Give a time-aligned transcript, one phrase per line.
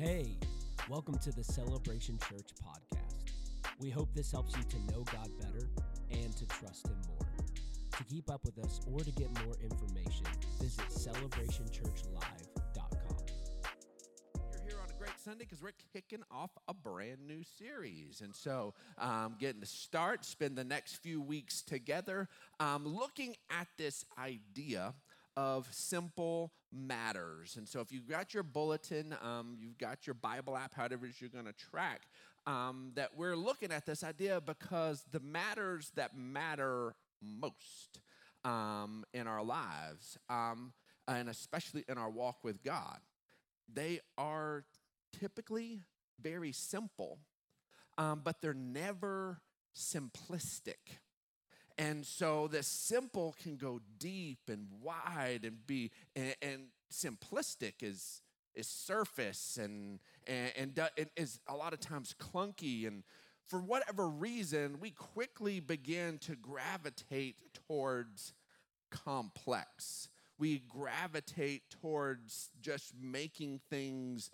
[0.00, 0.32] Hey,
[0.88, 3.34] welcome to the Celebration Church podcast.
[3.78, 5.68] We hope this helps you to know God better
[6.10, 7.28] and to trust Him more.
[7.98, 10.24] To keep up with us or to get more information,
[10.58, 13.18] visit celebrationchurchlive.com.
[14.54, 18.22] You're here on a great Sunday because we're kicking off a brand new series.
[18.22, 23.68] And so, um, getting to start, spend the next few weeks together, um, looking at
[23.76, 24.94] this idea
[25.36, 27.56] of simple matters.
[27.56, 31.10] And so, if you've got your bulletin, um, you've got your Bible app, however it
[31.10, 32.02] is you're going to track,
[32.46, 38.00] um, that we're looking at this idea because the matters that matter most
[38.44, 40.72] um, in our lives, um,
[41.06, 42.98] and especially in our walk with God,
[43.72, 44.64] they are
[45.18, 45.82] typically
[46.20, 47.18] very simple,
[47.98, 49.40] um, but they're never
[49.76, 50.98] simplistic.
[51.80, 56.62] And so the simple can go deep and wide and be and, and
[56.92, 58.20] simplistic is
[58.54, 63.02] is surface and and, and and is a lot of times clunky and
[63.46, 68.34] for whatever reason we quickly begin to gravitate towards
[68.90, 70.10] complex.
[70.38, 74.30] We gravitate towards just making things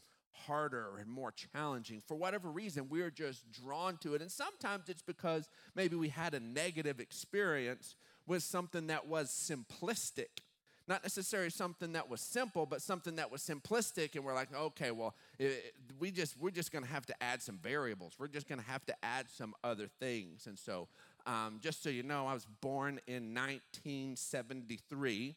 [0.47, 2.03] harder and more challenging.
[2.06, 4.23] For whatever reason, we're just drawn to it.
[4.23, 7.95] And sometimes it's because maybe we had a negative experience
[8.27, 10.41] with something that was simplistic.
[10.89, 14.93] Not necessarily something that was simple, but something that was simplistic, and we're like, okay,
[14.93, 18.12] well, it, we just we're just to have to add some variables.
[18.21, 20.47] We're just to have to add some other things.
[20.47, 20.87] And so,
[21.27, 25.34] um, just so you know, I was born in 1973.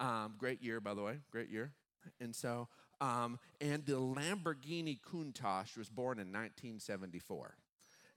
[0.00, 1.72] Um, great year, by the way, great year.
[2.18, 2.68] And so,
[3.00, 7.54] um, and the Lamborghini Countach was born in 1974.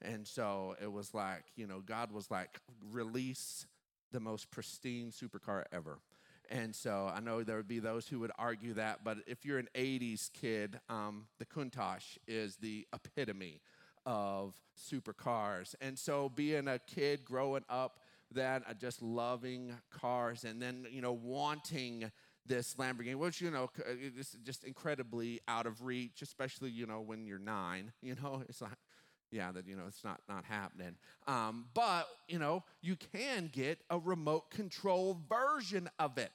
[0.02, 2.60] And so it was like, you know, God was like,
[2.92, 3.68] release
[4.12, 6.00] the most pristine supercar ever.
[6.50, 9.60] And so I know there would be those who would argue that, but if you're
[9.60, 13.62] an 80s kid, um, the Countach is the epitome
[14.06, 15.76] of supercars.
[15.80, 18.00] And so being a kid growing up,
[18.34, 22.12] that uh, just loving cars and then, you know, wanting
[22.46, 27.26] this Lamborghini, which, you know, it's just incredibly out of reach, especially, you know, when
[27.26, 28.72] you're nine, you know, it's like,
[29.32, 30.96] yeah, that, you know, it's not, not happening.
[31.26, 36.32] Um, but, you know, you can get a remote control version of it.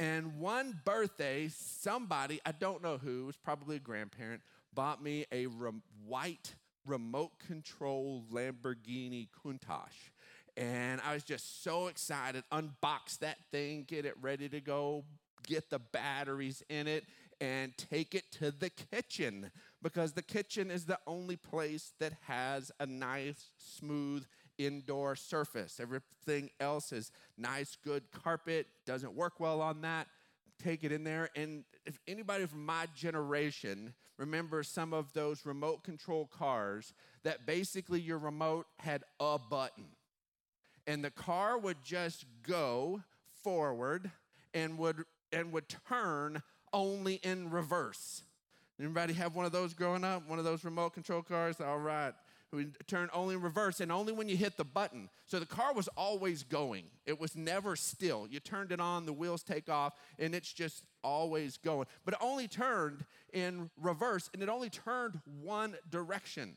[0.00, 4.40] And one birthday, somebody, I don't know who, was probably a grandparent,
[4.74, 6.54] bought me a white
[6.86, 10.10] remote control Lamborghini Countach.
[10.56, 15.04] And I was just so excited, unbox that thing, get it ready to go,
[15.50, 17.04] get the batteries in it,
[17.40, 19.50] and take it to the kitchen
[19.82, 24.24] because the kitchen is the only place that has a nice, smooth
[24.58, 25.80] indoor surface.
[25.80, 30.06] Everything else is nice, good carpet, doesn't work well on that.
[30.62, 31.30] Take it in there.
[31.34, 36.92] And if anybody from my generation remembers some of those remote control cars
[37.24, 39.86] that basically your remote had a button
[40.86, 43.02] and the car would just go
[43.42, 44.10] forward
[44.52, 46.42] and would and would turn
[46.72, 48.22] only in reverse.
[48.78, 50.28] Anybody have one of those growing up?
[50.28, 51.60] One of those remote control cars?
[51.60, 52.14] All right.
[52.52, 55.08] We turn only in reverse and only when you hit the button.
[55.26, 56.84] So the car was always going.
[57.06, 58.26] It was never still.
[58.28, 61.86] You turned it on, the wheels take off, and it's just always going.
[62.04, 66.54] But it only turned in reverse and it only turned one direction.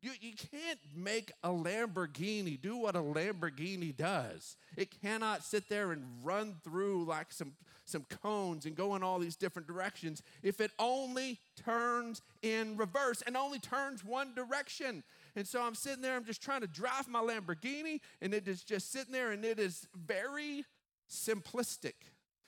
[0.00, 4.56] You, you can't make a Lamborghini do what a Lamborghini does.
[4.76, 7.54] It cannot sit there and run through like some,
[7.84, 13.22] some cones and go in all these different directions if it only turns in reverse
[13.26, 15.02] and only turns one direction.
[15.34, 18.62] And so I'm sitting there, I'm just trying to drive my Lamborghini, and it is
[18.62, 20.64] just sitting there, and it is very
[21.10, 21.94] simplistic.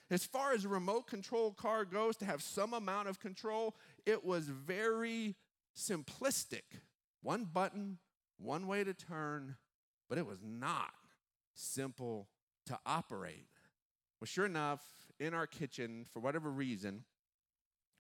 [0.08, 4.24] As far as a remote control car goes, to have some amount of control, it
[4.24, 5.36] was very
[5.76, 6.62] simplistic.
[7.22, 7.98] One button,
[8.38, 9.56] one way to turn,
[10.08, 10.92] but it was not
[11.54, 12.28] simple
[12.66, 13.46] to operate.
[14.20, 14.82] Well, sure enough,
[15.18, 17.04] in our kitchen, for whatever reason,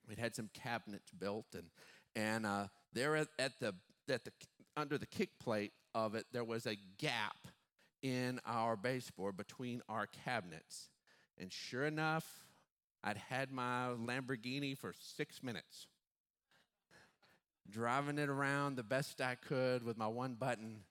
[0.08, 1.70] we'd had some cabinets built, and
[2.16, 3.74] and uh, there at, at the
[4.08, 4.32] at the
[4.76, 7.36] under the kick plate of it, there was a gap
[8.02, 10.88] in our baseboard between our cabinets.
[11.38, 12.26] And sure enough,
[13.02, 15.86] I'd had my Lamborghini for six minutes
[17.68, 20.84] driving it around the best I could with my one button,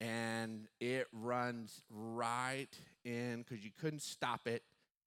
[0.00, 2.68] and it runs right
[3.04, 4.62] in because you couldn't stop it,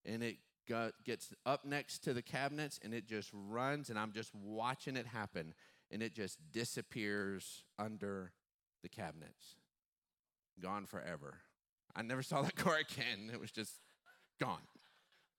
[0.06, 0.38] and it
[0.68, 4.96] got, gets up next to the cabinets, and it just runs, and I'm just watching
[4.96, 5.54] it happen,
[5.92, 8.32] and it just disappears under
[8.84, 9.56] the cabinets,
[10.62, 11.36] gone forever.
[11.96, 13.30] I never saw that car again.
[13.34, 13.74] It was just
[14.40, 14.62] gone.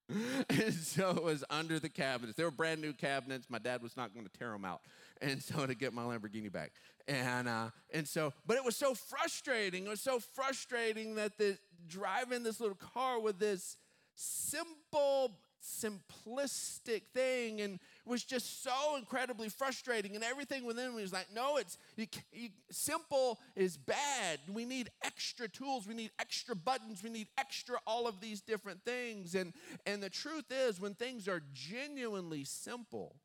[0.48, 2.36] and so it was under the cabinets.
[2.36, 3.46] They were brand new cabinets.
[3.50, 4.80] My dad was not going to tear them out,
[5.20, 6.72] and so to get my Lamborghini back.
[7.06, 9.86] And uh, and so, but it was so frustrating.
[9.86, 13.76] It was so frustrating that the driving this little car with this
[14.14, 15.32] simple
[15.62, 20.14] simplistic thing and was just so incredibly frustrating.
[20.14, 24.38] And everything within me was like no it's you, you, simple is bad.
[24.52, 25.86] We need extra tools.
[25.86, 27.02] We need extra buttons.
[27.02, 29.34] We need extra all of these different things.
[29.34, 29.52] And
[29.86, 33.16] and the truth is when things are genuinely simple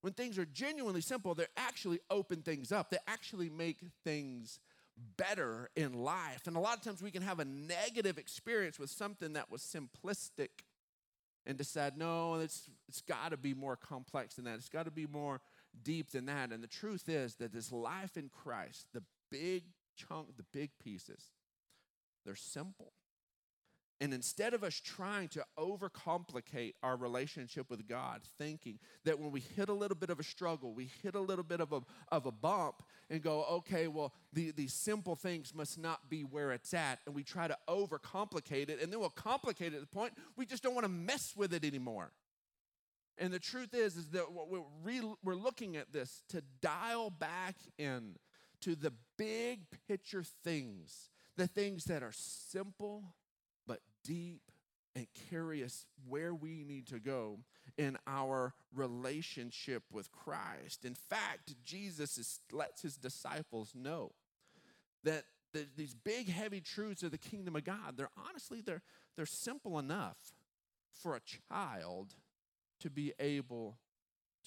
[0.00, 4.60] when things are genuinely simple they actually open things up they actually make things
[5.16, 8.90] better in life and a lot of times we can have a negative experience with
[8.90, 10.48] something that was simplistic
[11.48, 14.56] and decide, no, it's, it's got to be more complex than that.
[14.56, 15.40] It's got to be more
[15.82, 16.52] deep than that.
[16.52, 19.64] And the truth is that this life in Christ, the big
[19.96, 21.32] chunk, the big pieces,
[22.24, 22.92] they're simple.
[24.00, 29.40] And instead of us trying to overcomplicate our relationship with God, thinking that when we
[29.40, 31.80] hit a little bit of a struggle, we hit a little bit of a,
[32.12, 36.52] of a bump and go, okay, well, the, these simple things must not be where
[36.52, 37.00] it's at.
[37.06, 38.80] And we try to overcomplicate it.
[38.80, 41.52] And then we'll complicate it to the point we just don't want to mess with
[41.52, 42.12] it anymore.
[43.20, 47.56] And the truth is, is that we're, re- we're looking at this to dial back
[47.78, 48.14] in
[48.60, 53.16] to the big picture things, the things that are simple
[54.08, 54.40] deep
[54.96, 57.38] and carry us where we need to go
[57.76, 60.84] in our relationship with Christ.
[60.84, 64.12] In fact, Jesus is, lets his disciples know
[65.04, 68.82] that the, these big, heavy truths of the kingdom of God, they're honestly, they're,
[69.16, 70.16] they're simple enough
[70.90, 72.14] for a child
[72.80, 73.76] to be able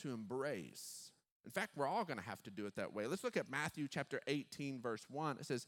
[0.01, 1.11] to embrace.
[1.45, 3.07] In fact, we're all going to have to do it that way.
[3.07, 5.37] Let's look at Matthew chapter 18, verse 1.
[5.39, 5.65] It says,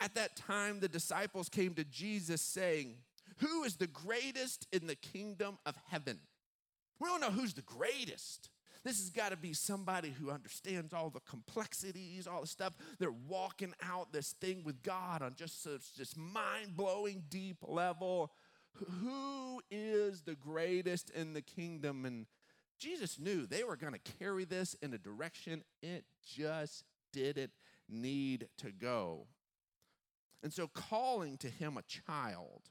[0.00, 2.96] At that time, the disciples came to Jesus saying,
[3.38, 6.20] who is the greatest in the kingdom of heaven?
[7.00, 8.50] We don't know who's the greatest.
[8.84, 12.72] This has got to be somebody who understands all the complexities, all the stuff.
[12.98, 18.32] They're walking out this thing with God on just this mind blowing, deep level.
[19.02, 22.04] Who is the greatest in the kingdom?
[22.04, 22.26] And
[22.78, 27.52] Jesus knew they were going to carry this in a direction it just didn't
[27.88, 29.26] need to go.
[30.42, 32.70] And so, calling to him a child,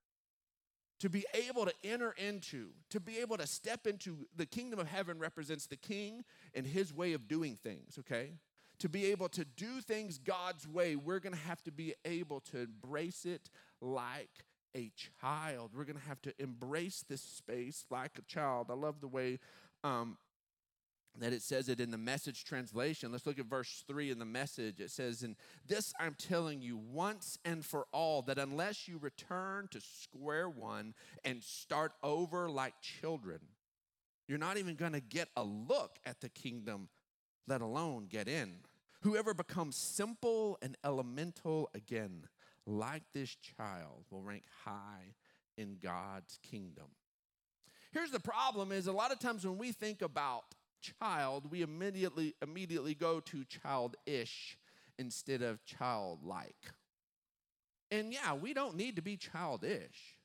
[1.01, 4.87] To be able to enter into, to be able to step into the kingdom of
[4.87, 8.33] heaven represents the king and his way of doing things, okay?
[8.79, 12.59] To be able to do things God's way, we're gonna have to be able to
[12.59, 13.49] embrace it
[13.81, 14.45] like
[14.75, 15.71] a child.
[15.75, 18.67] We're gonna have to embrace this space like a child.
[18.69, 19.39] I love the way
[19.83, 20.17] um,
[21.19, 23.11] that it says it in the message translation.
[23.11, 24.79] Let's look at verse 3 in the message.
[24.79, 25.35] It says, And
[25.67, 30.93] this I'm telling you once and for all, that unless you return to square one
[31.25, 33.39] and start over like children,
[34.27, 36.87] you're not even going to get a look at the kingdom,
[37.47, 38.59] let alone get in.
[39.01, 42.27] Whoever becomes simple and elemental again,
[42.65, 45.15] like this child, will rank high
[45.57, 46.85] in God's kingdom.
[47.91, 50.43] Here's the problem is a lot of times when we think about
[50.81, 54.57] child, we immediately immediately go to childish
[54.97, 56.73] instead of childlike.
[57.89, 60.17] And yeah, we don't need to be childish.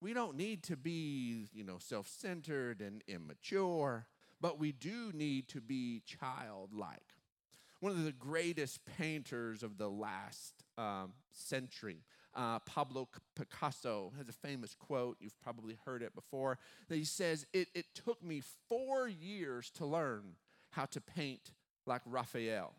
[0.00, 4.06] We don't need to be, you know, self-centered and immature,
[4.40, 7.14] but we do need to be childlike.
[7.80, 12.04] One of the greatest painters of the last um, century
[12.38, 17.44] uh, Pablo Picasso has a famous quote, you've probably heard it before, that he says,
[17.52, 20.36] it, it took me four years to learn
[20.70, 21.50] how to paint
[21.84, 22.76] like Raphael.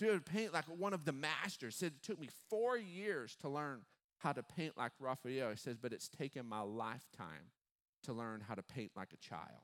[0.00, 1.78] To paint like one of the masters.
[1.78, 3.82] He said it took me four years to learn
[4.18, 5.50] how to paint like Raphael.
[5.50, 7.52] He says, but it's taken my lifetime
[8.04, 9.62] to learn how to paint like a child.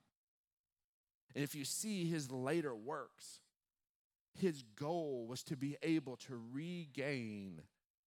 [1.35, 3.41] And if you see his later works,
[4.39, 7.63] his goal was to be able to regain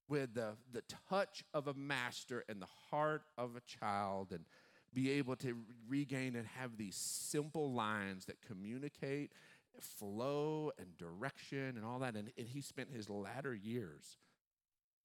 [0.08, 4.46] with the, the touch of a master and the heart of a child and
[4.94, 5.56] be able to
[5.88, 9.32] regain and have these simple lines that communicate
[9.80, 12.16] flow and direction and all that.
[12.16, 14.18] And, and he spent his latter years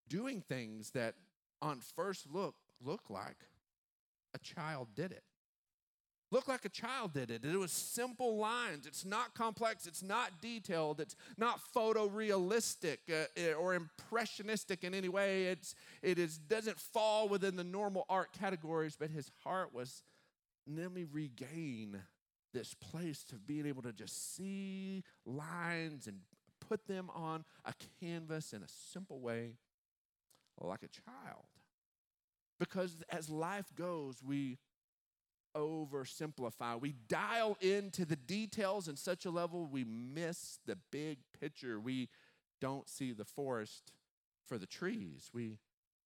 [0.08, 1.14] doing things that
[1.60, 2.54] on first look
[2.84, 3.36] look like
[4.34, 5.24] a child did it.
[6.32, 7.44] Look like a child did it.
[7.44, 8.86] It was simple lines.
[8.86, 9.86] It's not complex.
[9.86, 10.98] It's not detailed.
[10.98, 15.44] It's not photorealistic uh, eh, or impressionistic in any way.
[15.44, 20.02] It's, it is, doesn't fall within the normal art categories, but his heart was,
[20.66, 22.00] let me regain
[22.54, 26.16] this place of being able to just see lines and
[26.66, 29.58] put them on a canvas in a simple way
[30.58, 31.44] like a child.
[32.58, 34.56] Because as life goes, we
[35.56, 36.80] oversimplify.
[36.80, 41.78] We dial into the details in such a level we miss the big picture.
[41.80, 42.08] We
[42.60, 43.92] don't see the forest
[44.46, 45.30] for the trees.
[45.32, 45.58] We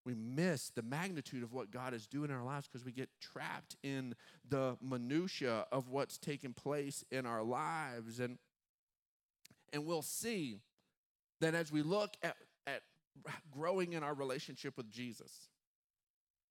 [0.07, 3.11] we miss the magnitude of what God is doing in our lives because we get
[3.21, 4.15] trapped in
[4.49, 8.39] the minutia of what's taking place in our lives and
[9.73, 10.61] and we'll see
[11.41, 12.37] that as we look at,
[12.69, 12.83] at
[13.51, 15.49] growing in our relationship with Jesus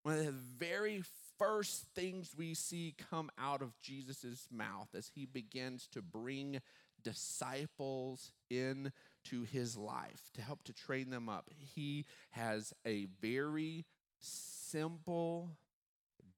[0.04, 1.02] one of the very
[1.38, 6.62] first things we see come out of Jesus' mouth as he begins to bring
[7.04, 11.50] disciples into his life to help to train them up.
[11.76, 13.86] He has a very
[14.20, 15.52] simple,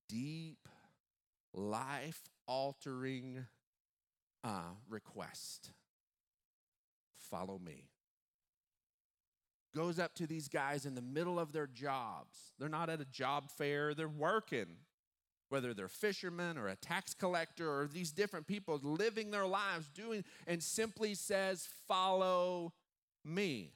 [0.09, 0.67] deep,
[1.53, 3.45] life altering
[4.43, 5.71] uh, request
[7.29, 7.89] follow me
[9.77, 12.35] goes up to these guys in the middle of their jobs.
[12.57, 14.65] They're not at a job fair, they're working.
[15.49, 20.23] Whether they're fishermen or a tax collector or these different people living their lives doing,
[20.45, 22.73] and simply says, Follow
[23.23, 23.71] me.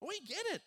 [0.00, 0.62] We get it.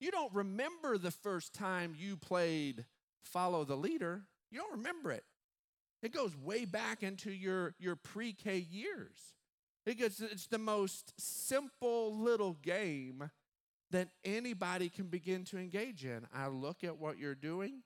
[0.00, 2.84] You don't remember the first time you played
[3.22, 5.24] Follow the Leader, you don't remember it.
[6.02, 9.34] It goes way back into your, your pre K years.
[9.86, 13.30] it Because it's the most simple little game
[13.90, 16.26] that anybody can begin to engage in.
[16.34, 17.82] I look at what you're doing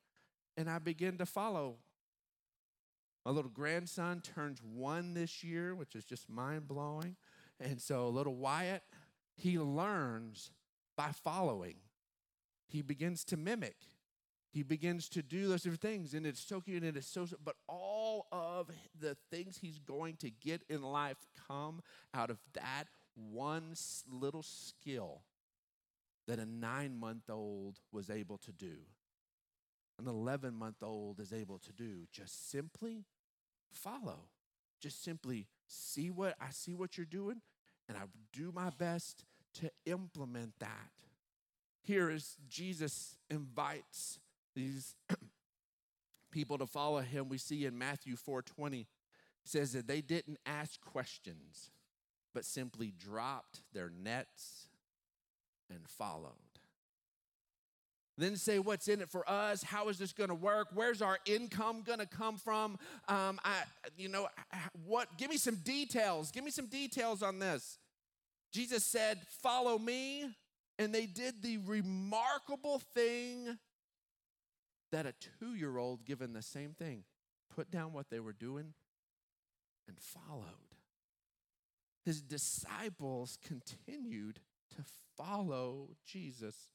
[0.58, 1.76] and I begin to follow.
[3.24, 7.14] My little grandson turns one this year, which is just mind blowing.
[7.60, 8.82] And so, little Wyatt,
[9.36, 10.50] he learns
[10.96, 11.76] by following,
[12.66, 13.76] he begins to mimic.
[14.50, 17.54] He begins to do those different things, and it's so cute and it's so, but
[17.68, 21.82] all of the things he's going to get in life come
[22.14, 22.84] out of that
[23.14, 23.74] one
[24.10, 25.20] little skill
[26.26, 28.78] that a nine month old was able to do,
[29.98, 32.06] an 11 month old is able to do.
[32.12, 33.04] Just simply
[33.72, 34.28] follow.
[34.80, 37.40] Just simply see what I see what you're doing,
[37.88, 38.02] and I
[38.32, 39.24] do my best
[39.54, 40.90] to implement that.
[41.82, 44.20] Here is Jesus invites
[44.54, 44.94] these
[46.30, 48.86] people to follow him, we see in Matthew 4:20
[49.44, 51.70] says that they didn't ask questions,
[52.34, 54.68] but simply dropped their nets
[55.70, 56.47] and followed.
[58.18, 59.62] Then say, what's in it for us?
[59.62, 60.68] How is this going to work?
[60.74, 62.76] Where's our income going to come from?
[63.06, 63.62] Um, I,
[63.96, 64.26] you know,
[64.84, 65.16] what?
[65.16, 66.32] Give me some details.
[66.32, 67.78] Give me some details on this.
[68.52, 70.26] Jesus said, "Follow me,"
[70.80, 73.56] and they did the remarkable thing
[74.90, 77.04] that a two year old, given the same thing,
[77.54, 78.74] put down what they were doing
[79.86, 80.74] and followed.
[82.04, 84.40] His disciples continued
[84.76, 84.82] to
[85.16, 86.68] follow Jesus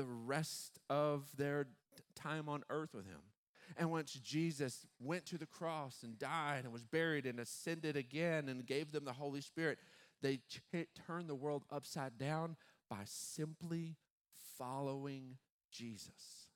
[0.00, 1.66] the rest of their
[2.14, 3.20] time on earth with him.
[3.76, 8.48] And once Jesus went to the cross and died and was buried and ascended again
[8.48, 9.78] and gave them the Holy Spirit,
[10.22, 10.40] they
[10.72, 12.56] t- turned the world upside down
[12.88, 13.96] by simply
[14.56, 15.36] following
[15.70, 16.48] Jesus.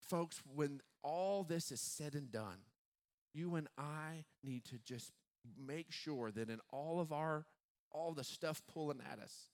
[0.00, 2.58] Folks, when all this is said and done,
[3.34, 5.12] you and I need to just
[5.58, 7.44] make sure that in all of our,
[7.90, 9.50] all the stuff pulling at us,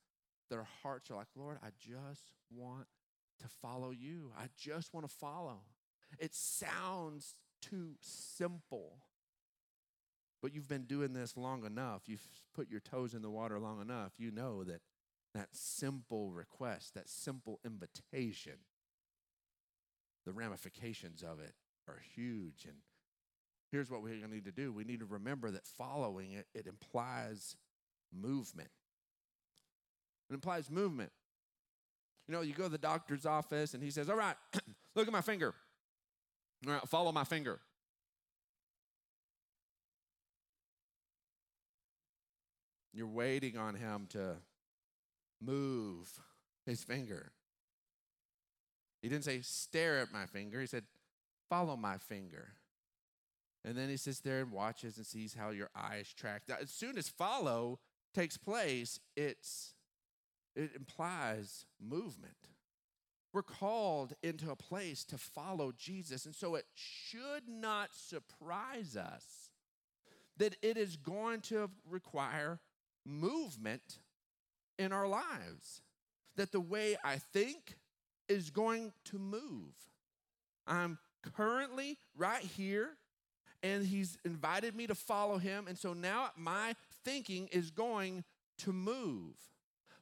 [0.59, 2.87] our hearts are like, Lord, I just want
[3.41, 4.33] to follow you.
[4.39, 5.61] I just want to follow.
[6.19, 8.99] It sounds too simple.
[10.43, 12.03] But you've been doing this long enough.
[12.07, 14.13] You've put your toes in the water long enough.
[14.19, 14.81] You know that
[15.35, 18.55] that simple request, that simple invitation
[20.27, 21.55] the ramifications of it
[21.89, 22.65] are huge.
[22.67, 22.77] And
[23.71, 26.47] here's what we're going to need to do we need to remember that following it,
[26.55, 27.57] it implies
[28.13, 28.71] movement.
[30.31, 31.11] It implies movement.
[32.29, 34.37] You know, you go to the doctor's office and he says, All right,
[34.95, 35.55] look at my finger.
[36.67, 37.59] All right, follow my finger.
[42.93, 44.37] You're waiting on him to
[45.41, 46.09] move
[46.67, 47.33] his finger.
[49.03, 50.61] He didn't say, stare at my finger.
[50.61, 50.85] He said,
[51.49, 52.49] follow my finger.
[53.65, 56.43] And then he sits there and watches and sees how your eyes track.
[56.61, 57.79] As soon as follow
[58.15, 59.75] takes place, it's,
[60.55, 62.49] it implies movement.
[63.33, 66.27] We're called into a place to follow Jesus.
[66.27, 69.51] And so it should not surprise us
[70.37, 72.59] that it is going to require
[73.07, 73.99] movement
[74.79, 75.83] in our lives.
[76.37, 77.77] That the way I think
[78.29, 79.75] is going to move.
[80.67, 80.99] I'm
[81.37, 82.91] currently right here,
[83.63, 85.67] and He's invited me to follow Him.
[85.69, 88.25] And so now my thinking is going
[88.59, 89.35] to move.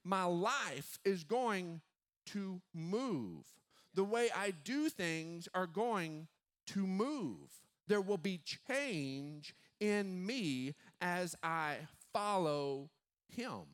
[0.09, 1.83] My life is going
[2.29, 3.45] to move.
[3.93, 6.29] The way I do things are going
[6.69, 7.51] to move.
[7.89, 11.77] There will be change in me as I
[12.15, 12.89] follow
[13.29, 13.65] Him.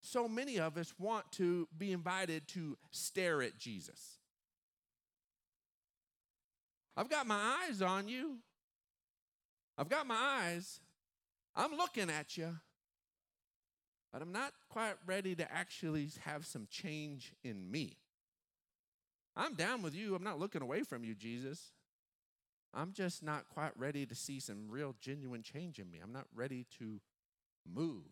[0.00, 4.18] So many of us want to be invited to stare at Jesus.
[6.96, 8.36] I've got my eyes on you.
[9.76, 10.78] I've got my eyes.
[11.56, 12.58] I'm looking at you
[14.14, 17.96] but I'm not quite ready to actually have some change in me.
[19.34, 20.14] I'm down with you.
[20.14, 21.72] I'm not looking away from you, Jesus.
[22.72, 25.98] I'm just not quite ready to see some real, genuine change in me.
[26.00, 27.00] I'm not ready to
[27.68, 28.04] move.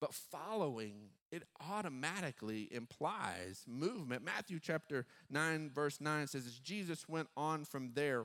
[0.00, 4.24] But following, it automatically implies movement.
[4.24, 8.24] Matthew chapter 9, verse 9 says, As Jesus went on from there,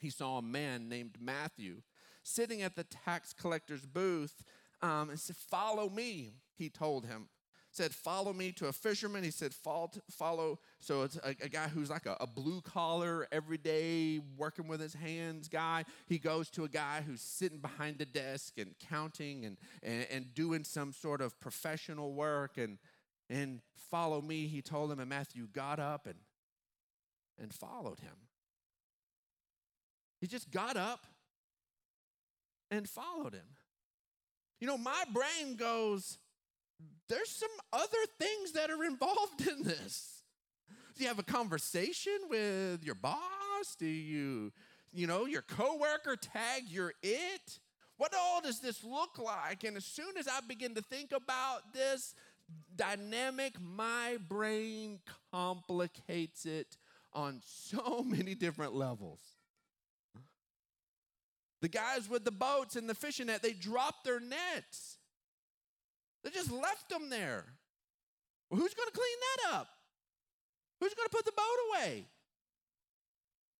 [0.00, 1.82] he saw a man named Matthew
[2.24, 4.42] sitting at the tax collector's booth
[4.84, 7.28] um, and said, Follow me, he told him.
[7.72, 9.24] Said, Follow me to a fisherman.
[9.24, 10.58] He said, Follow.
[10.78, 14.92] So it's a, a guy who's like a, a blue collar, everyday, working with his
[14.92, 15.84] hands guy.
[16.06, 20.34] He goes to a guy who's sitting behind the desk and counting and, and, and
[20.34, 22.58] doing some sort of professional work.
[22.58, 22.78] And,
[23.30, 23.60] and
[23.90, 25.00] follow me, he told him.
[25.00, 26.18] And Matthew got up and,
[27.40, 28.16] and followed him.
[30.20, 31.06] He just got up
[32.70, 33.46] and followed him.
[34.64, 36.16] You know, my brain goes,
[37.10, 40.22] there's some other things that are involved in this.
[40.96, 43.76] Do you have a conversation with your boss?
[43.78, 44.54] Do you,
[44.90, 47.58] you know, your coworker tag you're it?
[47.98, 49.64] What all does this look like?
[49.64, 52.14] And as soon as I begin to think about this
[52.74, 56.78] dynamic, my brain complicates it
[57.12, 59.20] on so many different levels.
[61.64, 64.98] The guys with the boats and the fishing net, they dropped their nets.
[66.22, 67.46] They just left them there.
[68.50, 69.68] Well, who's going to clean that up?
[70.78, 72.04] Who's going to put the boat away?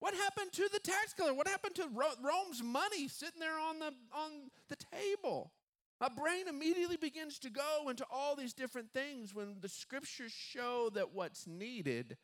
[0.01, 1.35] What happened to the tax collector?
[1.35, 5.53] What happened to Rome's money sitting there on the, on the table?
[5.99, 10.91] My brain immediately begins to go into all these different things when the scriptures show
[10.93, 12.19] that what's needed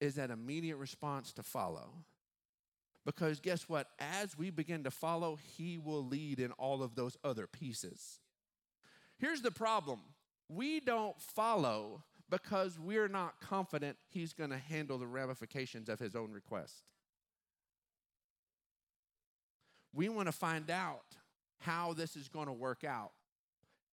[0.00, 1.92] is that immediate response to follow.
[3.06, 3.88] Because guess what?
[4.00, 8.18] As we begin to follow, He will lead in all of those other pieces.
[9.16, 10.00] Here's the problem
[10.48, 16.16] we don't follow because we're not confident He's going to handle the ramifications of His
[16.16, 16.82] own request.
[19.94, 21.04] We want to find out
[21.60, 23.12] how this is going to work out.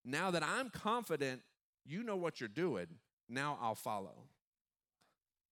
[0.03, 1.41] Now that I'm confident
[1.85, 2.87] you know what you're doing,
[3.29, 4.25] now I'll follow.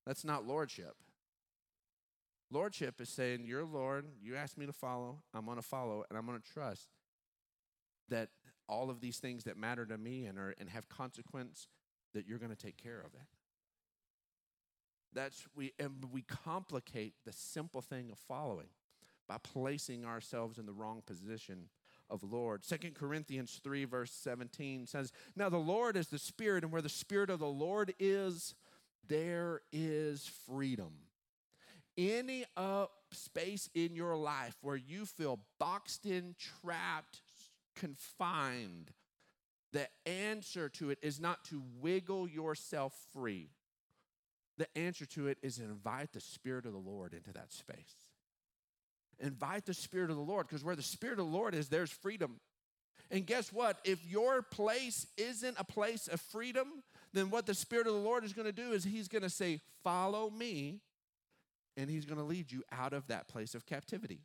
[0.05, 0.95] That's not lordship.
[2.51, 6.17] Lordship is saying, You're Lord, you asked me to follow, I'm going to follow, and
[6.17, 6.89] I'm going to trust
[8.09, 8.29] that
[8.67, 11.67] all of these things that matter to me and, are, and have consequence,
[12.13, 13.27] that you're going to take care of it.
[15.13, 18.69] That's we and we complicate the simple thing of following
[19.27, 21.69] by placing ourselves in the wrong position
[22.09, 22.63] of Lord.
[22.63, 26.87] Second Corinthians 3 verse 17 says, "Now the Lord is the Spirit and where the
[26.87, 28.55] Spirit of the Lord is,
[29.05, 31.10] there is freedom."
[31.97, 37.21] Any uh, space in your life where you feel boxed in, trapped,
[37.75, 38.91] confined,
[39.73, 43.49] the answer to it is not to wiggle yourself free.
[44.57, 47.95] The answer to it is invite the Spirit of the Lord into that space.
[49.19, 51.91] Invite the Spirit of the Lord, because where the Spirit of the Lord is, there's
[51.91, 52.39] freedom.
[53.09, 53.77] And guess what?
[53.83, 58.23] If your place isn't a place of freedom, then what the Spirit of the Lord
[58.23, 60.79] is going to do is He's going to say, Follow me,
[61.77, 64.21] and he's going to lead you out of that place of captivity.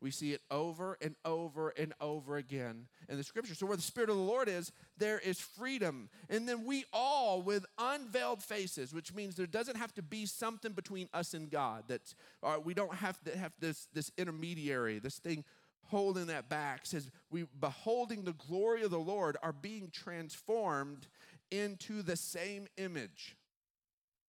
[0.00, 3.54] We see it over and over and over again in the scripture.
[3.54, 6.10] So, where the Spirit of the Lord is, there is freedom.
[6.28, 10.72] And then we all, with unveiled faces, which means there doesn't have to be something
[10.72, 15.18] between us and God, that uh, we don't have to have this, this intermediary, this
[15.18, 15.42] thing
[15.84, 16.84] holding that back.
[16.84, 21.06] says, we, beholding the glory of the Lord, are being transformed
[21.50, 23.36] into the same image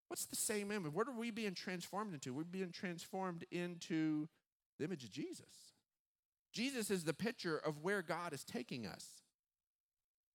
[0.07, 0.93] What's the same image?
[0.93, 2.33] What are we being transformed into?
[2.33, 4.27] We're being transformed into
[4.77, 5.73] the image of Jesus.
[6.53, 9.21] Jesus is the picture of where God is taking us.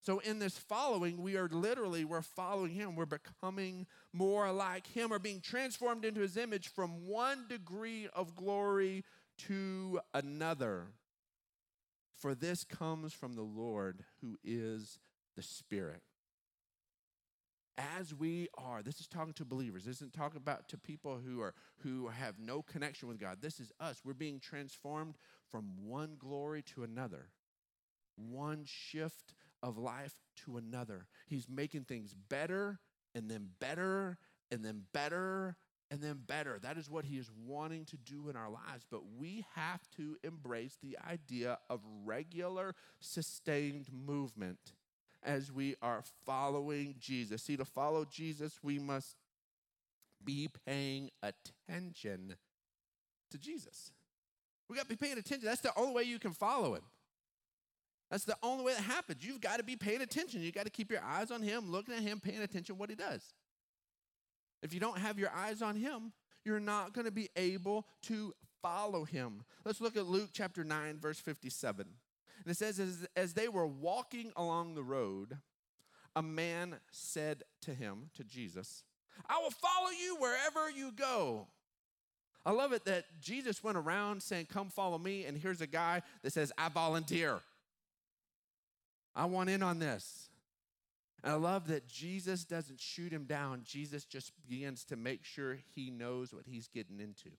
[0.03, 2.95] So in this following, we are literally we're following him.
[2.95, 8.35] We're becoming more like him or being transformed into his image from one degree of
[8.35, 9.03] glory
[9.47, 10.87] to another.
[12.17, 14.99] For this comes from the Lord who is
[15.35, 16.01] the Spirit.
[17.77, 19.85] As we are, this is talking to believers.
[19.85, 21.53] This isn't talking about to people who are
[21.83, 23.37] who have no connection with God.
[23.41, 24.01] This is us.
[24.03, 25.15] We're being transformed
[25.49, 27.29] from one glory to another.
[28.17, 31.07] One shift of life to another.
[31.27, 32.79] He's making things better
[33.15, 34.17] and then better
[34.51, 35.55] and then better
[35.89, 36.59] and then better.
[36.61, 38.85] That is what he is wanting to do in our lives.
[38.89, 44.73] But we have to embrace the idea of regular, sustained movement
[45.23, 47.43] as we are following Jesus.
[47.43, 49.15] See, to follow Jesus, we must
[50.23, 52.35] be paying attention
[53.31, 53.91] to Jesus.
[54.69, 55.45] We got to be paying attention.
[55.45, 56.83] That's the only way you can follow him.
[58.09, 59.25] That's the only way that happens.
[59.25, 60.41] You've got to be paying attention.
[60.41, 62.95] You've got to keep your eyes on him, looking at him, paying attention what he
[62.95, 63.33] does.
[64.61, 66.11] If you don't have your eyes on him,
[66.43, 69.43] you're not going to be able to follow him.
[69.65, 71.85] Let's look at Luke chapter 9, verse 57.
[72.43, 75.37] And it says, as, as they were walking along the road,
[76.15, 78.83] a man said to him, to Jesus,
[79.29, 81.47] I will follow you wherever you go.
[82.45, 85.25] I love it that Jesus went around saying, Come follow me.
[85.25, 87.39] And here's a guy that says, I volunteer.
[89.15, 90.29] I want in on this.
[91.23, 93.61] And I love that Jesus doesn't shoot him down.
[93.63, 97.29] Jesus just begins to make sure he knows what he's getting into.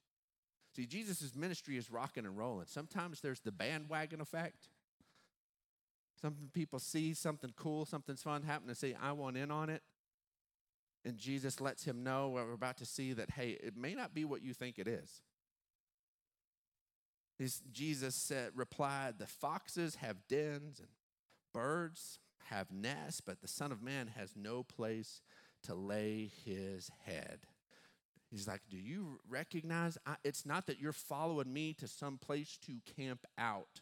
[0.77, 2.67] See, Jesus' ministry is rocking and rolling.
[2.67, 4.69] Sometimes there's the bandwagon effect.
[6.23, 9.83] Some people see something cool, something's fun happen, and say, I want in on it.
[11.05, 14.15] And Jesus lets him know what we're about to see that, hey, it may not
[14.15, 15.21] be what you think it is.
[17.73, 20.89] Jesus said, replied, The foxes have dens and
[21.53, 22.19] Birds
[22.51, 25.21] have nests, but the Son of Man has no place
[25.65, 27.41] to lay his head.
[28.31, 29.99] He's like, Do you recognize?
[30.07, 33.81] I, it's not that you're following me to some place to camp out.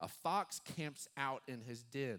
[0.00, 2.18] A fox camps out in his den,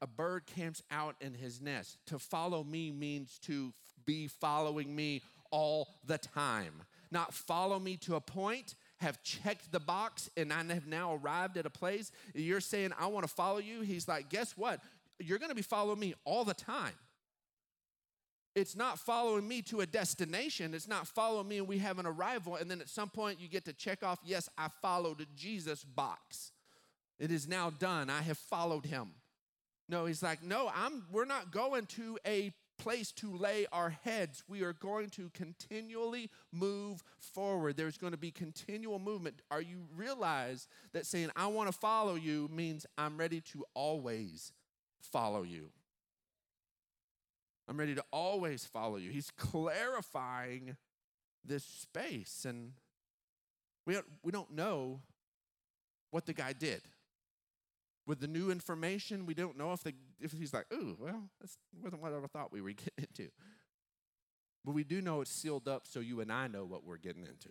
[0.00, 1.98] a bird camps out in his nest.
[2.06, 3.72] To follow me means to
[4.06, 6.82] be following me all the time.
[7.10, 11.56] Not follow me to a point, have checked the box and I have now arrived
[11.56, 13.82] at a place, you're saying, I want to follow you.
[13.82, 14.80] He's like, guess what?
[15.20, 16.94] You're going to be following me all the time.
[18.54, 20.74] It's not following me to a destination.
[20.74, 22.56] It's not following me and we have an arrival.
[22.56, 26.52] And then at some point you get to check off, yes, I followed Jesus box.
[27.18, 28.10] It is now done.
[28.10, 29.10] I have followed him.
[29.88, 34.42] No, he's like, no, I'm we're not going to a place to lay our heads.
[34.48, 37.76] We are going to continually move forward.
[37.76, 39.42] There's going to be continual movement.
[39.50, 44.52] Are you realize that saying, I want to follow you means I'm ready to always
[45.00, 45.70] follow you?
[47.68, 49.10] I'm ready to always follow you.
[49.10, 50.76] He's clarifying
[51.44, 52.72] this space, and
[53.86, 55.00] we don't, we don't know
[56.10, 56.82] what the guy did
[58.06, 61.56] with the new information, we don't know if, the, if he's like, ooh, well, that's
[61.82, 63.30] wasn't what I thought we were getting into.
[64.64, 67.22] But we do know it's sealed up so you and I know what we're getting
[67.22, 67.50] into.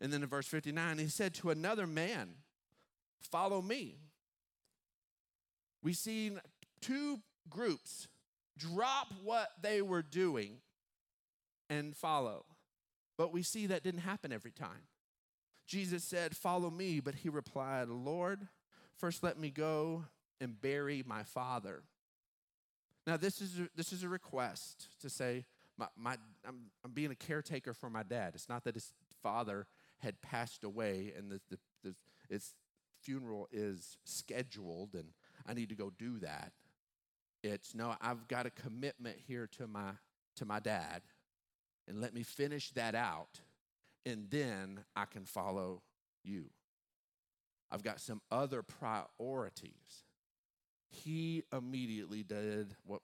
[0.00, 2.34] And then in verse 59, he said to another man,
[3.20, 3.96] Follow me.
[5.82, 6.32] We see
[6.80, 8.06] two groups
[8.58, 10.58] drop what they were doing
[11.70, 12.44] and follow.
[13.16, 14.88] But we see that didn't happen every time.
[15.66, 17.00] Jesus said, Follow me.
[17.00, 18.48] But he replied, Lord,
[18.96, 20.04] First, let me go
[20.40, 21.82] and bury my father.
[23.06, 25.44] Now, this is a, this is a request to say,
[25.76, 28.32] my, my, I'm, I'm being a caretaker for my dad.
[28.34, 29.66] It's not that his father
[29.98, 31.94] had passed away and the, the, the,
[32.30, 32.54] its
[33.02, 35.08] funeral is scheduled and
[35.46, 36.52] I need to go do that.
[37.42, 39.90] It's no, I've got a commitment here to my,
[40.36, 41.02] to my dad
[41.86, 43.40] and let me finish that out
[44.06, 45.82] and then I can follow
[46.22, 46.46] you.
[47.70, 50.04] I've got some other priorities.
[50.90, 53.00] He immediately did what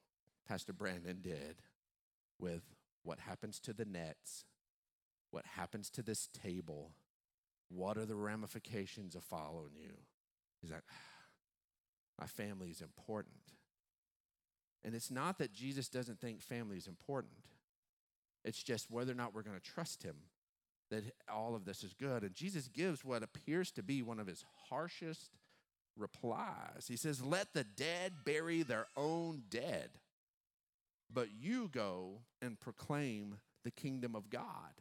[0.49, 1.57] Pastor Brandon did
[2.39, 2.63] with
[3.03, 4.45] what happens to the nets,
[5.31, 6.93] what happens to this table,
[7.69, 9.93] what are the ramifications of following you.
[10.61, 10.83] He's like,
[12.21, 13.35] my family is important.
[14.85, 17.35] And it's not that Jesus doesn't think family is important.
[18.45, 20.17] It's just whether or not we're going to trust him
[20.91, 22.23] that all of this is good.
[22.23, 25.31] And Jesus gives what appears to be one of his harshest
[25.97, 26.87] replies.
[26.89, 29.91] He says, Let the dead bury their own dead,
[31.13, 34.73] but you go and proclaim the kingdom of God.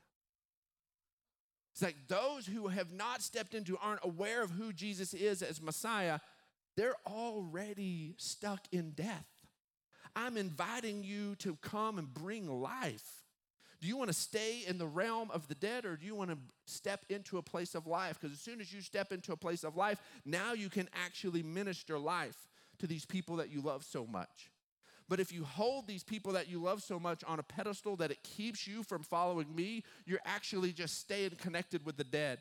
[1.73, 5.61] It's like those who have not stepped into, aren't aware of who Jesus is as
[5.61, 6.19] Messiah,
[6.75, 9.27] they're already stuck in death.
[10.15, 13.23] I'm inviting you to come and bring life.
[13.81, 16.31] Do you want to stay in the realm of the dead or do you want
[16.31, 18.19] to step into a place of life?
[18.19, 21.43] Because as soon as you step into a place of life, now you can actually
[21.43, 24.51] minister life to these people that you love so much.
[25.07, 28.11] But if you hold these people that you love so much on a pedestal that
[28.11, 32.39] it keeps you from following me, you're actually just staying connected with the dead.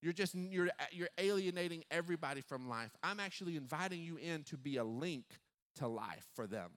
[0.00, 2.90] You're just you're you're alienating everybody from life.
[3.02, 5.24] I'm actually inviting you in to be a link
[5.76, 6.70] to life for them.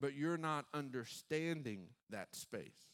[0.00, 2.86] But you're not understanding that space.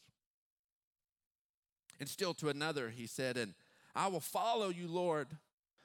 [1.99, 3.53] And still to another, he said, And
[3.95, 5.27] I will follow you, Lord,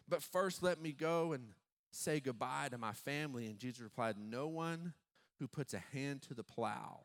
[0.09, 1.45] but first let me go and
[1.93, 3.47] say goodbye to my family.
[3.47, 4.95] And Jesus replied, No one
[5.39, 7.01] who puts a hand to the plow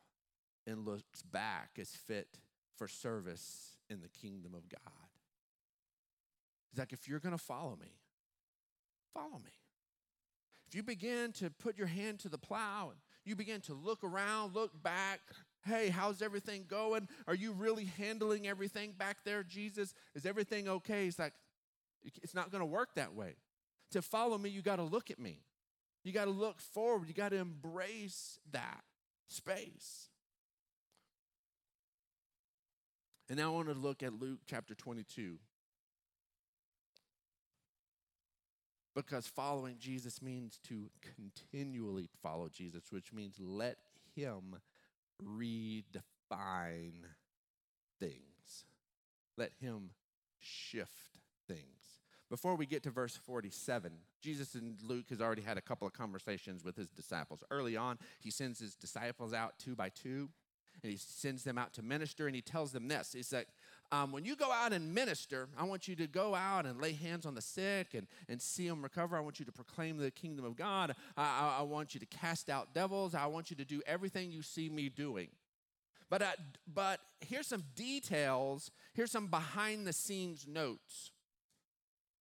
[0.66, 2.38] and looks back is fit
[2.76, 4.92] for service in the kingdom of God.
[6.70, 7.92] He's like, if you're going to follow me,
[9.14, 9.52] follow me.
[10.68, 14.04] If you begin to put your hand to the plow and you begin to look
[14.04, 15.20] around, look back,
[15.64, 17.08] hey, how's everything going?
[17.26, 19.94] Are you really handling everything back there, Jesus?
[20.14, 21.04] Is everything okay?
[21.04, 21.34] He's like,
[22.22, 23.34] it's not going to work that way.
[23.92, 25.40] To follow me, you got to look at me.
[26.04, 27.08] You got to look forward.
[27.08, 28.84] You got to embrace that
[29.28, 30.08] space.
[33.28, 35.38] And now I want to look at Luke chapter 22.
[38.96, 43.76] Because following Jesus means to continually follow Jesus, which means let
[44.14, 44.56] Him
[45.22, 47.02] redefine
[48.00, 48.64] things,
[49.36, 49.90] let Him
[50.38, 51.60] shift things.
[52.30, 55.92] Before we get to verse 47, Jesus and Luke has already had a couple of
[55.92, 57.44] conversations with his disciples.
[57.50, 60.30] Early on, he sends his disciples out two by two,
[60.82, 63.12] and he sends them out to minister, and he tells them this.
[63.12, 63.48] He's like,
[63.92, 66.92] um, when you go out and minister, I want you to go out and lay
[66.92, 69.16] hands on the sick and, and see them recover.
[69.16, 70.94] I want you to proclaim the kingdom of God.
[71.16, 73.14] I, I, I want you to cast out devils.
[73.14, 75.28] I want you to do everything you see me doing.
[76.08, 76.32] But, uh,
[76.72, 78.70] but here's some details.
[78.94, 81.12] Here's some behind the scenes notes.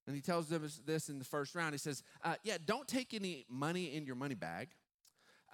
[0.08, 1.74] And he tells them this in the first round.
[1.74, 4.70] He says, uh, Yeah, don't take any money in your money bag.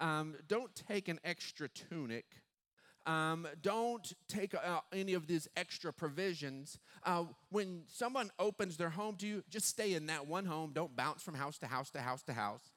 [0.00, 2.26] Um, don't take an extra tunic.
[3.04, 4.54] Um, don't take
[4.92, 6.78] any of these extra provisions.
[7.04, 10.72] Uh, when someone opens their home to you, just stay in that one home.
[10.72, 12.70] Don't bounce from house to house to house to house.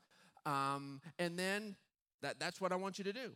[0.46, 1.76] Um, and then
[2.22, 3.32] that, that's what I want you to do.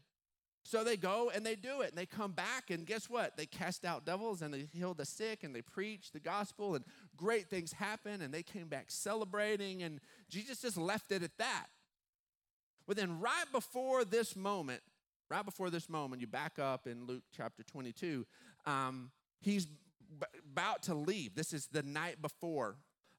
[0.64, 3.38] So they go and they do it and they come back and guess what?
[3.38, 6.84] They cast out devils and they heal the sick and they preach the gospel and
[7.16, 10.00] great things happen and they came back celebrating and
[10.30, 11.68] Jesus just left it at that.
[12.88, 14.82] But then right before this moment,
[15.30, 18.26] right before this moment, you back up in Luke chapter 22,
[18.66, 19.12] um,
[19.42, 21.36] he's b- about to leave.
[21.36, 22.76] This is the night before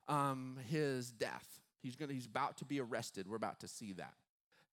[0.09, 1.47] um, his death.
[1.83, 3.29] He's, gonna, he's about to be arrested.
[3.29, 4.15] We're about to see that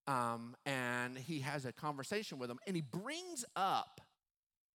[0.08, 4.02] um, and he has a conversation with him, and he brings up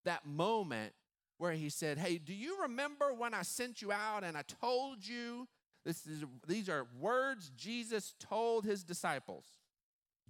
[0.05, 0.93] that moment
[1.39, 5.07] where he said, "Hey, do you remember when I sent you out and I told
[5.07, 5.49] you
[5.85, 9.45] this is these are words Jesus told his disciples.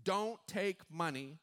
[0.04, 1.38] Don't take money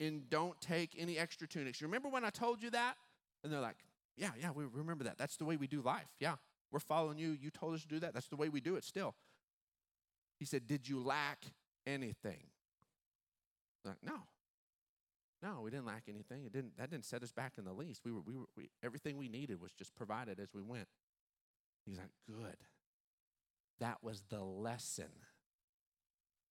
[0.00, 1.80] and don't take any extra tunics.
[1.80, 2.96] You remember when I told you that?"
[3.44, 3.76] And they're like,
[4.16, 5.18] "Yeah, yeah, we remember that.
[5.18, 6.08] That's the way we do life.
[6.18, 6.36] Yeah,
[6.72, 7.30] we're following you.
[7.32, 8.14] You told us to do that.
[8.14, 9.14] That's the way we do it still."
[10.38, 11.44] He said, "Did you lack
[11.86, 12.50] anything?"
[13.84, 14.26] Like, no.
[15.42, 16.44] No, we didn't lack anything.
[16.44, 18.02] It didn't that didn't set us back in the least.
[18.04, 20.88] We were we were we, everything we needed was just provided as we went.
[21.86, 22.56] He's like, good.
[23.80, 25.08] That was the lesson.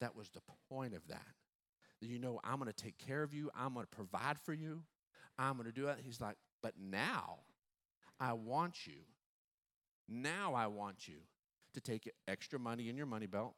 [0.01, 1.35] That was the point of that.
[2.01, 3.49] You know, I'm going to take care of you.
[3.57, 4.81] I'm going to provide for you.
[5.37, 5.97] I'm going to do it.
[6.03, 7.39] He's like, but now
[8.19, 9.01] I want you.
[10.07, 11.15] Now I want you
[11.73, 13.55] to take extra money in your money belt.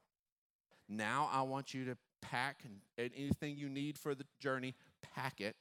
[0.89, 2.63] Now I want you to pack
[2.97, 4.75] anything you need for the journey,
[5.15, 5.55] pack it.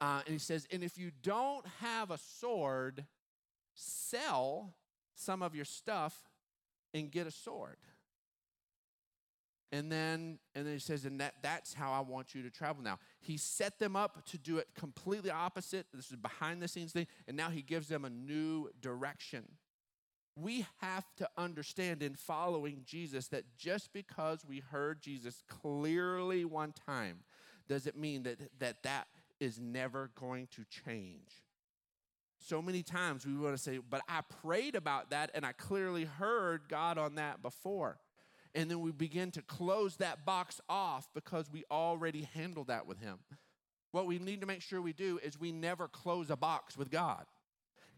[0.00, 3.06] Uh, and he says, and if you don't have a sword,
[3.74, 4.74] sell
[5.14, 6.28] some of your stuff
[6.92, 7.78] and get a sword.
[9.72, 12.82] And then, and then he says, and that, that's how I want you to travel
[12.82, 12.98] now.
[13.20, 15.86] He set them up to do it completely opposite.
[15.92, 17.08] This is behind the scenes thing.
[17.26, 19.44] And now he gives them a new direction
[20.36, 26.72] we have to understand in following Jesus that just because we heard Jesus clearly one
[26.86, 27.20] time
[27.68, 29.08] doesn't mean that that, that
[29.40, 31.42] is never going to change.
[32.38, 36.04] So many times we want to say, but I prayed about that and I clearly
[36.04, 37.98] heard God on that before.
[38.56, 42.98] And then we begin to close that box off because we already handled that with
[42.98, 43.18] Him.
[43.92, 46.90] What we need to make sure we do is we never close a box with
[46.90, 47.24] God,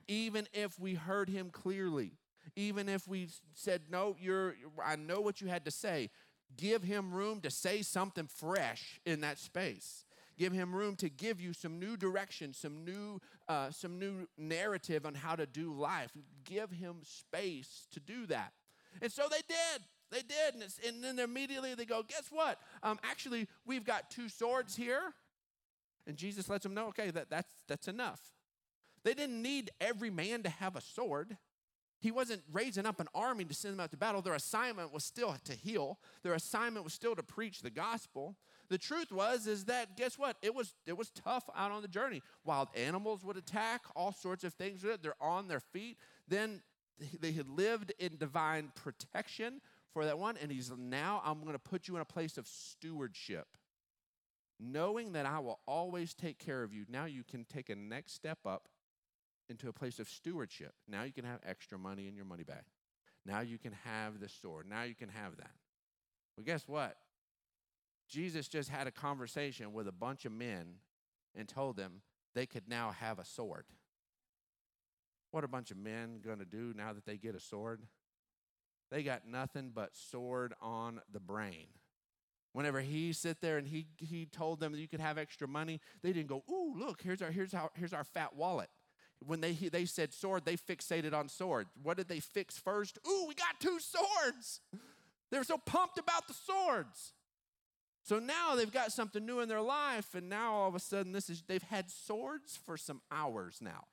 [0.07, 2.13] even if we heard Him clearly
[2.57, 6.09] even if we said, No, you're, I know what you had to say,
[6.57, 10.05] Give him room to say something fresh in that space.
[10.39, 15.05] Give him room to give you some new direction, some new, uh, some new narrative
[15.05, 16.13] on how to do life.
[16.45, 18.53] Give him space to do that.
[19.03, 19.83] And so they did.
[20.11, 20.55] They did.
[20.55, 22.59] And, and then immediately they go, guess what?
[22.83, 25.15] Um, actually, we've got two swords here.
[26.07, 28.21] And Jesus lets them know, okay, that, that's, that's enough.
[29.05, 31.37] They didn't need every man to have a sword.
[32.01, 34.23] He wasn't raising up an army to send them out to battle.
[34.23, 35.99] Their assignment was still to heal.
[36.23, 38.37] Their assignment was still to preach the gospel.
[38.69, 40.37] The truth was is that guess what?
[40.43, 42.23] It was it was tough out on the journey.
[42.45, 44.83] Wild animals would attack, all sorts of things.
[44.83, 45.97] They're on their feet.
[46.29, 46.61] Then
[47.21, 49.61] they had lived in divine protection
[49.93, 52.47] for that one, and he's now I'm going to put you in a place of
[52.47, 53.47] stewardship.
[54.61, 58.15] Knowing that I will always take care of you, now you can take a next
[58.15, 58.69] step up
[59.49, 60.75] into a place of stewardship.
[60.89, 62.65] Now you can have extra money in your money bag.
[63.25, 64.67] Now you can have the sword.
[64.69, 65.53] Now you can have that.
[66.37, 66.97] Well, guess what?
[68.09, 70.77] Jesus just had a conversation with a bunch of men
[71.35, 72.03] and told them
[72.35, 73.65] they could now have a sword.
[75.31, 77.83] What are a bunch of men going to do now that they get a sword?
[78.91, 81.67] They got nothing but sword on the brain.
[82.53, 85.81] Whenever he sit there and he, he told them that you could have extra money,
[86.03, 88.71] they didn't go, ooh, look, here's our, here's our, here's our fat wallet.
[89.21, 91.67] When they, they said sword, they fixated on sword.
[91.83, 92.99] What did they fix first?
[93.07, 94.61] Ooh, we got two swords.
[95.31, 97.13] They were so pumped about the swords.
[98.03, 101.13] So now they've got something new in their life, and now all of a sudden
[101.13, 103.85] this is they've had swords for some hours now.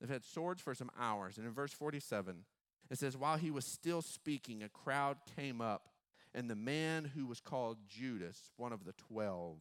[0.00, 1.38] They've had swords for some hours.
[1.38, 2.44] And in verse 47,
[2.92, 5.88] it says, While he was still speaking, a crowd came up,
[6.34, 9.58] and the man who was called Judas, one of the twelve,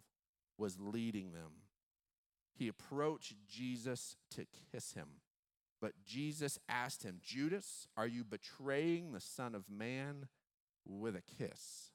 [0.58, 1.52] was leading them.
[2.54, 5.08] He approached Jesus to kiss him.
[5.80, 10.28] But Jesus asked him, Judas, are you betraying the Son of Man
[10.86, 11.92] with a kiss?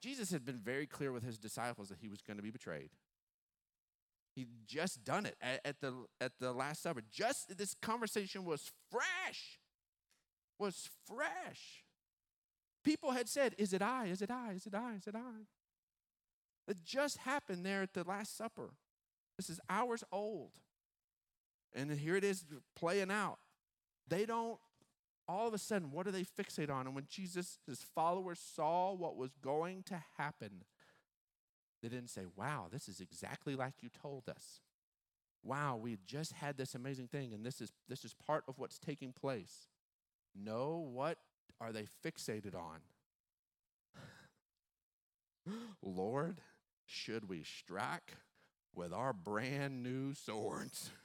[0.00, 2.90] Jesus had been very clear with his disciples that he was going to be betrayed.
[4.34, 7.02] He'd just done it at, at, the, at the Last Supper.
[7.10, 9.58] Just this conversation was fresh.
[10.58, 11.84] Was fresh.
[12.84, 14.06] People had said, Is it I?
[14.06, 14.52] Is it I?
[14.52, 14.94] Is it I?
[14.94, 15.46] Is it I?
[16.68, 18.70] It just happened there at the Last Supper.
[19.36, 20.52] This is hours old.
[21.74, 22.44] And here it is
[22.76, 23.38] playing out.
[24.08, 24.58] They don't
[25.28, 26.86] all of a sudden, what do they fixate on?
[26.86, 30.64] And when Jesus, his followers saw what was going to happen,
[31.82, 34.60] they didn't say, Wow, this is exactly like you told us.
[35.44, 38.78] Wow, we just had this amazing thing, and this is this is part of what's
[38.78, 39.68] taking place.
[40.34, 41.18] No, what
[41.60, 42.80] are they fixated on?
[45.82, 46.40] Lord,
[46.86, 48.16] should we strike
[48.74, 50.90] with our brand new swords?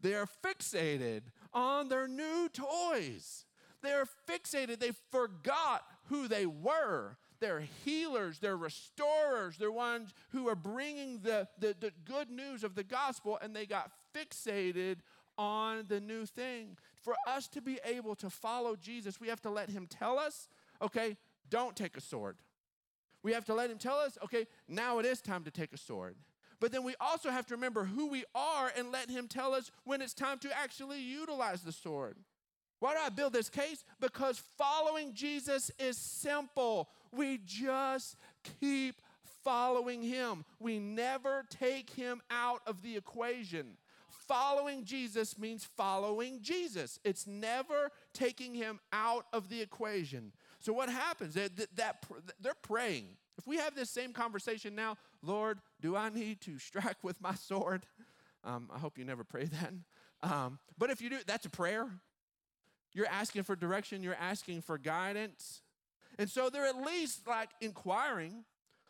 [0.00, 1.20] They are fixated
[1.52, 3.44] on their new toys.
[3.82, 4.80] They're fixated.
[4.80, 7.18] They forgot who they were.
[7.40, 12.74] They're healers, they're restorers, they're ones who are bringing the, the, the good news of
[12.74, 14.96] the gospel, and they got fixated
[15.38, 16.76] on the new thing.
[17.00, 20.48] For us to be able to follow Jesus, we have to let him tell us,
[20.82, 21.16] okay,
[21.48, 22.36] don't take a sword.
[23.22, 25.78] We have to let him tell us, okay, now it is time to take a
[25.78, 26.16] sword.
[26.60, 29.70] But then we also have to remember who we are and let Him tell us
[29.84, 32.18] when it's time to actually utilize the sword.
[32.80, 33.84] Why do I build this case?
[33.98, 36.90] Because following Jesus is simple.
[37.12, 38.16] We just
[38.60, 39.00] keep
[39.42, 43.78] following Him, we never take Him out of the equation.
[44.30, 47.00] Following Jesus means following Jesus.
[47.02, 50.30] It's never taking him out of the equation.
[50.60, 51.34] So what happens?
[51.34, 52.06] That, that, that,
[52.40, 53.08] they're praying.
[53.38, 57.34] If we have this same conversation now, Lord, do I need to strike with my
[57.34, 57.86] sword?
[58.44, 59.72] Um, I hope you never pray that.
[60.22, 61.88] Um, but if you do, that's a prayer.
[62.92, 65.60] You're asking for direction, you're asking for guidance.
[66.20, 68.44] And so they're at least like inquiring,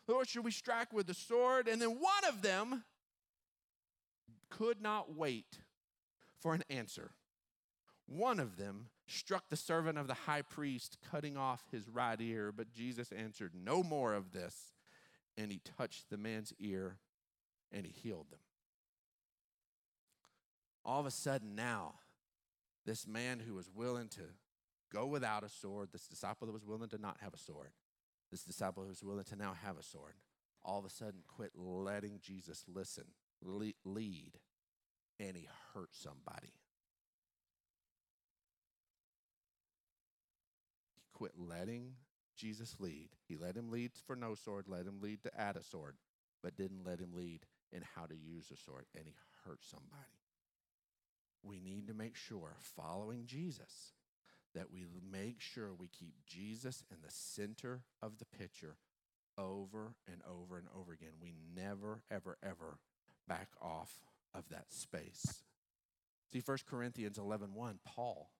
[0.07, 1.67] Lord, should we strike with the sword?
[1.67, 2.83] And then one of them
[4.51, 5.59] could not wait
[6.39, 7.11] for an answer.
[8.05, 12.51] One of them struck the servant of the high priest, cutting off his right ear.
[12.51, 14.73] But Jesus answered, No more of this.
[15.37, 16.97] And he touched the man's ear
[17.71, 18.39] and he healed them.
[20.83, 21.95] All of a sudden, now,
[22.85, 24.23] this man who was willing to
[24.91, 27.69] go without a sword, this disciple that was willing to not have a sword,
[28.29, 30.15] this disciple who was willing to now have a sword,
[30.63, 33.05] all of a sudden quit letting Jesus listen,
[33.41, 34.39] lead,
[35.21, 36.53] and he hurt somebody.
[40.95, 41.93] He quit letting
[42.35, 43.09] Jesus lead.
[43.27, 45.95] He let him lead for no sword, let him lead to add a sword,
[46.41, 49.13] but didn't let him lead in how to use a sword, and he
[49.45, 50.19] hurt somebody.
[51.43, 53.93] We need to make sure, following Jesus,
[54.55, 58.75] that we make sure we keep Jesus in the center of the picture
[59.37, 61.13] over and over and over again.
[61.21, 62.79] We never, ever, ever
[63.27, 64.01] back off
[64.33, 65.43] of that space.
[66.31, 68.31] See, 1 Corinthians 11 1, Paul.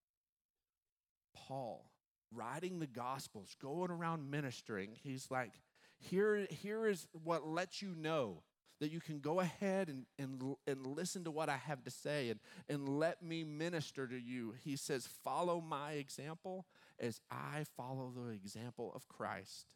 [1.34, 1.86] Paul,
[2.34, 5.52] writing the Gospels, going around ministering, he's like,
[5.98, 8.44] here, here is what lets you know
[8.82, 12.30] that you can go ahead and, and, and listen to what I have to say
[12.30, 14.56] and, and let me minister to you.
[14.64, 16.66] He says, Follow my example
[17.00, 19.76] as I follow the example of Christ.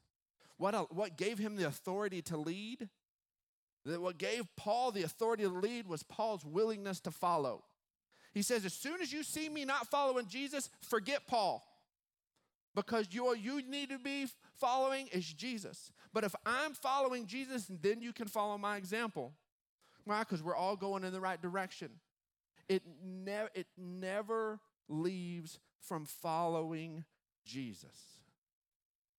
[0.57, 2.89] What, what gave him the authority to lead?
[3.85, 7.63] That what gave Paul the authority to lead was Paul's willingness to follow.
[8.33, 11.63] He says, As soon as you see me not following Jesus, forget Paul
[12.75, 15.91] because you you need to be following is Jesus.
[16.13, 19.33] But if I'm following Jesus, then you can follow my example.
[20.03, 20.19] Why?
[20.19, 21.89] Because we're all going in the right direction.
[22.67, 27.03] It, ne- it never leaves from following
[27.45, 28.19] Jesus.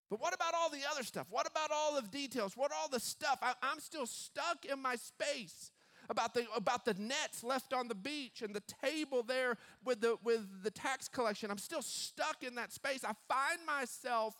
[0.08, 1.26] But what about all the other stuff?
[1.30, 2.56] What about all the details?
[2.56, 3.38] What all the stuff?
[3.42, 5.72] I, I'm still stuck in my space
[6.08, 10.16] about the, about the nets left on the beach and the table there with the,
[10.22, 11.50] with the tax collection.
[11.50, 13.04] I'm still stuck in that space.
[13.04, 14.36] I find myself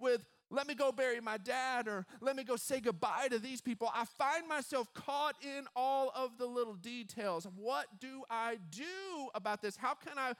[0.00, 3.60] with, let me go bury my dad or let me go say goodbye to these
[3.60, 3.90] people.
[3.94, 7.46] I find myself caught in all of the little details.
[7.56, 9.76] What do I do about this?
[9.76, 10.32] How can I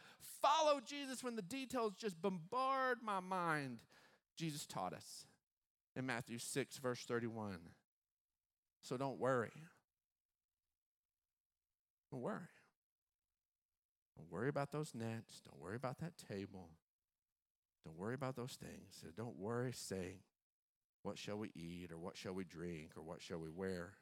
[0.42, 3.78] follow Jesus when the details just bombard my mind?
[4.36, 5.26] Jesus taught us
[5.96, 7.58] in Matthew 6, verse 31.
[8.82, 9.52] So don't worry.
[12.10, 12.40] Don't worry.
[14.16, 15.40] Don't worry about those nets.
[15.44, 16.70] Don't worry about that table.
[17.84, 19.04] Don't worry about those things.
[19.16, 20.18] Don't worry saying,
[21.02, 23.94] What shall we eat, or what shall we drink, or what shall we wear?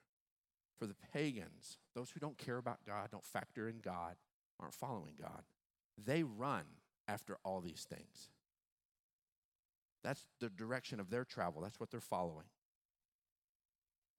[0.79, 4.17] For the pagans, those who don't care about God, don't factor in God,
[4.61, 5.43] aren't following God,
[6.03, 6.65] they run
[7.09, 8.29] after all these things.
[10.03, 12.47] That's the direction of their travel, that's what they're following.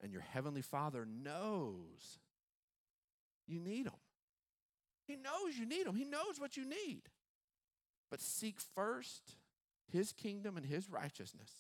[0.02, 2.20] And your heavenly Father knows
[3.48, 3.94] you need Him.
[5.06, 7.04] He knows you need Him, He knows what you need.
[8.10, 9.36] But seek first
[9.92, 11.52] His kingdom and His righteousness,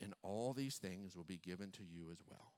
[0.00, 2.52] and all these things will be given to you as well.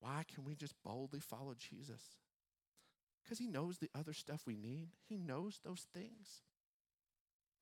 [0.00, 2.02] Why can we just boldly follow Jesus?
[3.22, 6.42] Because He knows the other stuff we need, He knows those things,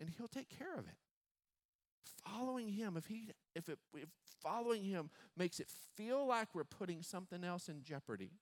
[0.01, 0.97] and He'll take care of it
[2.25, 4.09] following him if he if it if
[4.43, 8.33] following him makes it feel like we're putting something else in jeopardy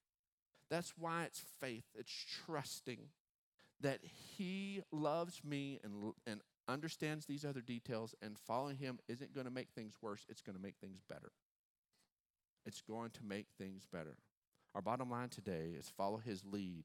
[0.70, 1.84] that's why it's faith.
[1.94, 2.12] It's
[2.46, 3.08] trusting
[3.80, 4.00] that
[4.36, 9.50] He loves me and, and understands these other details, and following Him isn't going to
[9.52, 11.32] make things worse, it's going to make things better.
[12.64, 14.16] It's going to make things better.
[14.74, 16.84] Our bottom line today is follow His lead,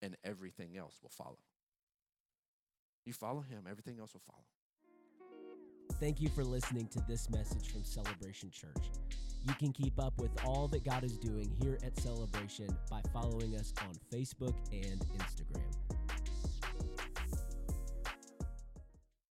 [0.00, 1.38] and everything else will follow.
[3.04, 4.44] You follow Him, everything else will follow.
[6.00, 8.90] Thank you for listening to this message from Celebration Church.
[9.46, 13.54] You can keep up with all that God is doing here at Celebration by following
[13.56, 15.83] us on Facebook and Instagram.